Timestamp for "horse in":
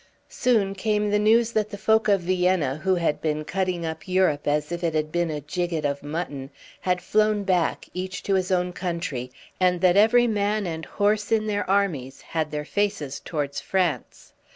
10.85-11.45